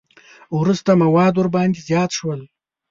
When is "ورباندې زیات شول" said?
1.37-2.41